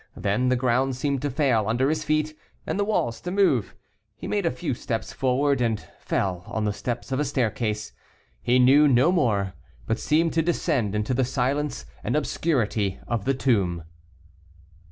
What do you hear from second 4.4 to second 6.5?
a few steps forward, and fell